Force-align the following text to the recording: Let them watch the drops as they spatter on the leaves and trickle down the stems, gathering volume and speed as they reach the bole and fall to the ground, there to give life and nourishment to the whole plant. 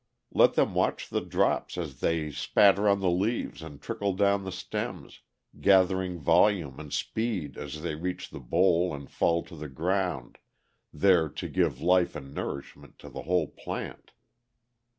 Let 0.33 0.55
them 0.55 0.73
watch 0.73 1.09
the 1.09 1.21
drops 1.21 1.77
as 1.77 1.99
they 1.99 2.31
spatter 2.31 2.89
on 2.89 3.01
the 3.01 3.09
leaves 3.11 3.61
and 3.61 3.79
trickle 3.79 4.13
down 4.13 4.45
the 4.45 4.51
stems, 4.51 5.21
gathering 5.59 6.17
volume 6.17 6.79
and 6.79 6.91
speed 6.91 7.55
as 7.55 7.83
they 7.83 7.93
reach 7.93 8.31
the 8.31 8.39
bole 8.39 8.95
and 8.95 9.07
fall 9.07 9.43
to 9.43 9.55
the 9.55 9.69
ground, 9.69 10.39
there 10.91 11.29
to 11.29 11.47
give 11.47 11.81
life 11.81 12.15
and 12.15 12.33
nourishment 12.33 12.97
to 12.97 13.09
the 13.09 13.21
whole 13.21 13.49
plant. 13.49 14.09